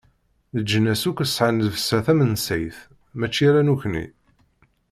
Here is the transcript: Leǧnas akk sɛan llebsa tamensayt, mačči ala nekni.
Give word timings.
Leǧnas 0.57 1.03
akk 1.09 1.19
sɛan 1.27 1.61
llebsa 1.63 1.99
tamensayt, 2.05 2.77
mačči 3.17 3.43
ala 3.49 3.61
nekni. 3.67 4.05